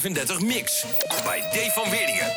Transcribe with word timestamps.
35 0.00 0.40
Mix. 0.40 0.84
Bij 1.24 1.40
Dave 1.40 1.70
van 1.70 1.90
Weeringen. 1.90 2.32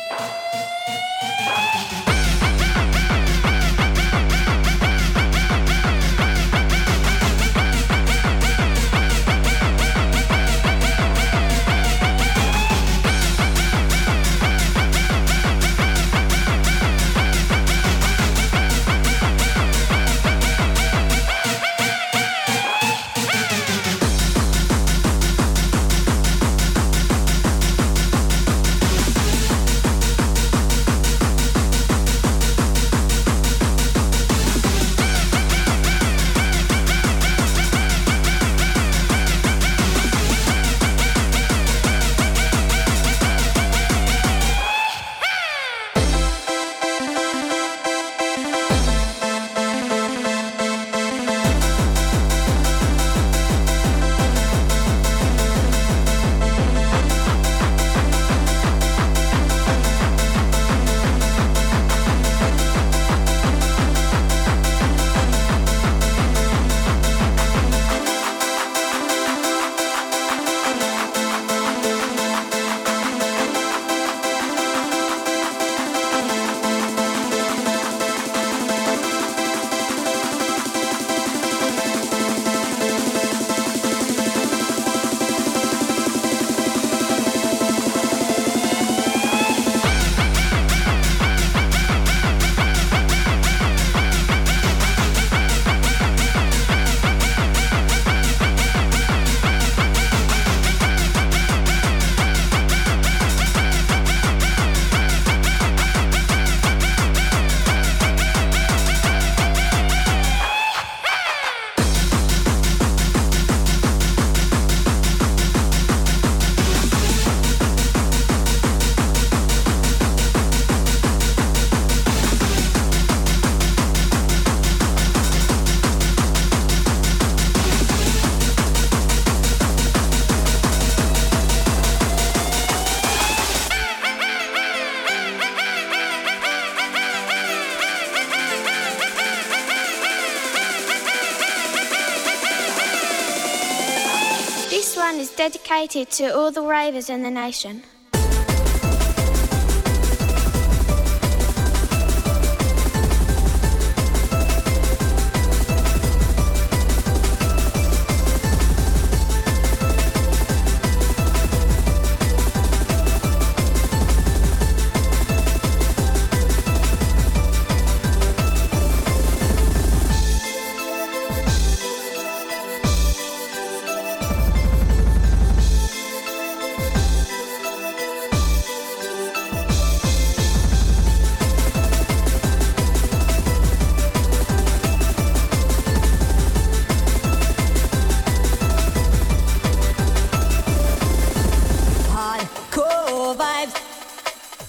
Dedicated 145.58 146.10
to 146.10 146.34
all 146.34 146.50
the 146.50 146.62
ravers 146.62 147.10
in 147.10 147.22
the 147.22 147.30
nation. 147.30 147.82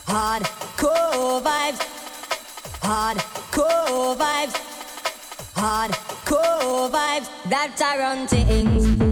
Hardcore 0.09 1.39
vibes. 1.43 1.81
Hardcore 2.81 4.15
vibes. 4.17 4.55
Hardcore 5.53 6.89
vibes. 6.89 7.29
That 7.49 7.79
are 7.79 8.01
on 8.01 8.27
things. 8.27 9.08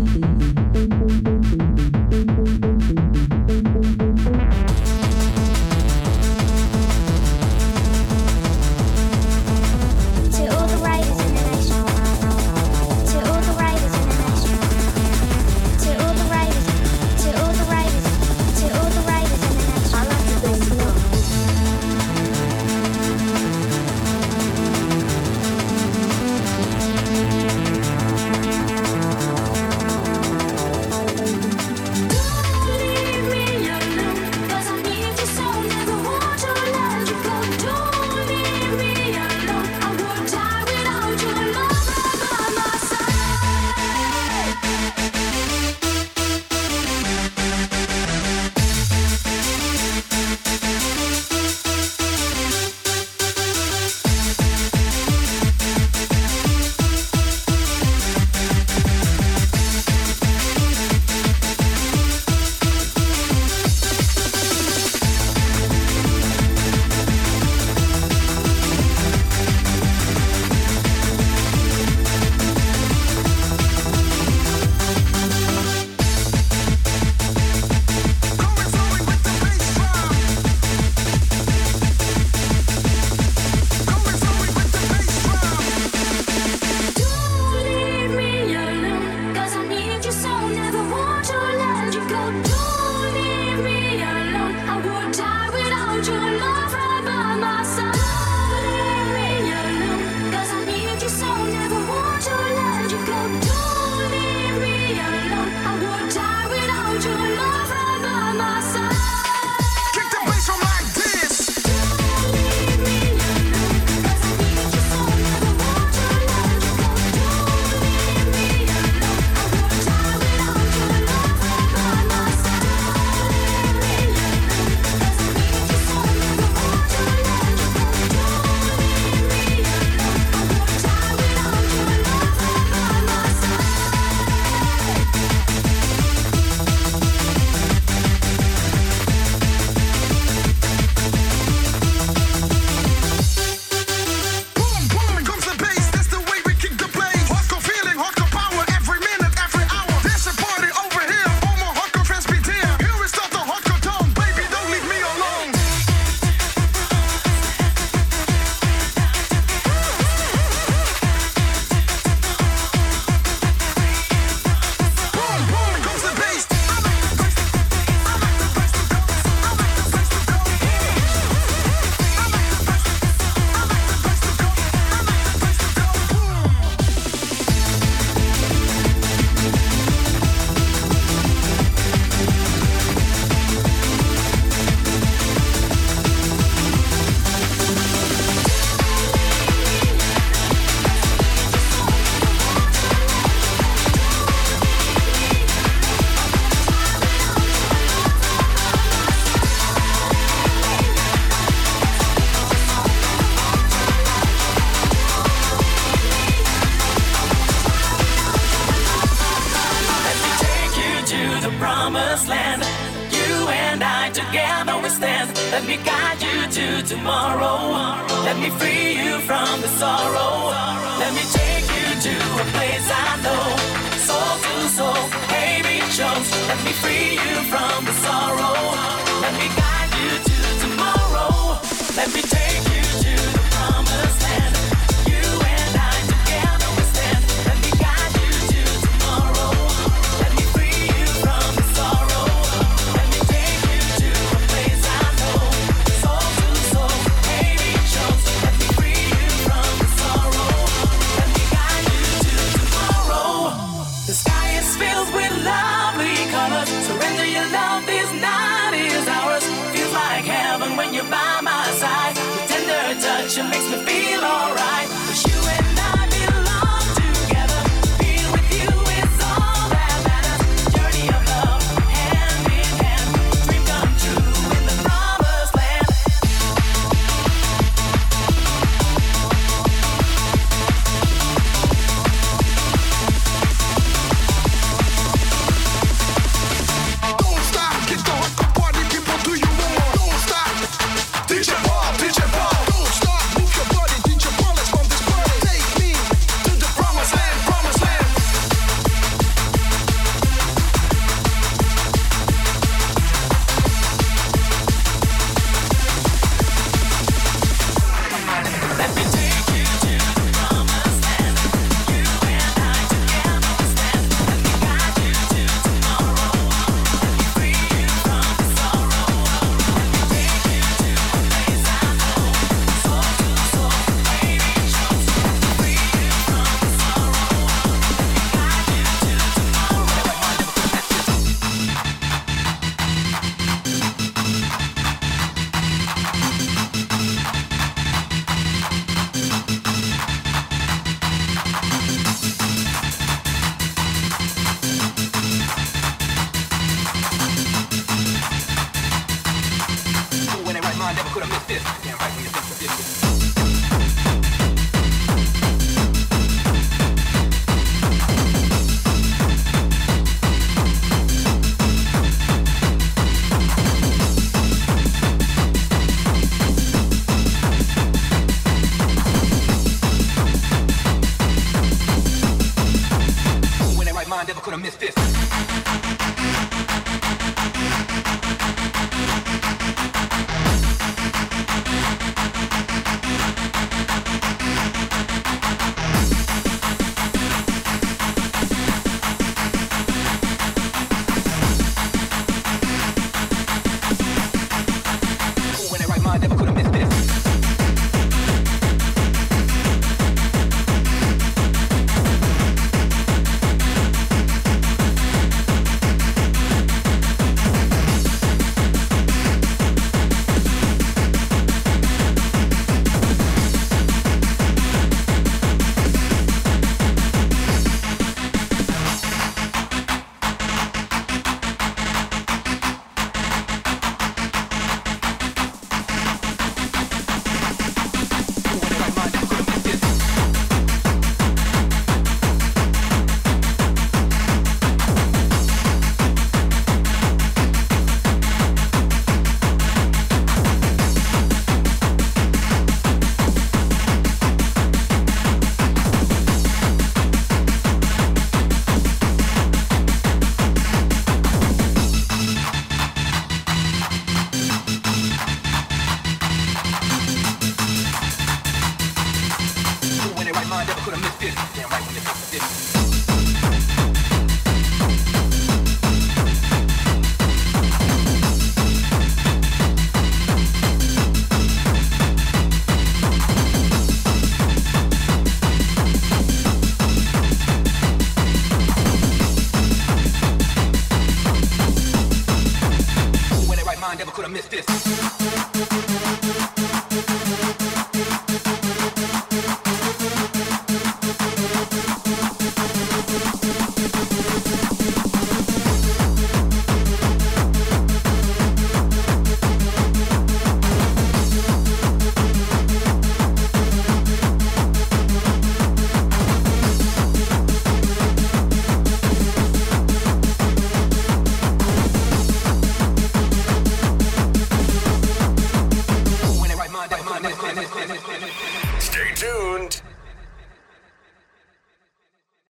This. 484.49 484.76